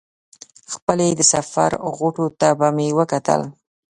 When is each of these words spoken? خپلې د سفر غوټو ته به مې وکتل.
خپلې 0.73 1.07
د 1.15 1.21
سفر 1.33 1.71
غوټو 1.95 2.25
ته 2.39 2.49
به 2.59 2.67
مې 2.75 2.87
وکتل. 2.99 3.41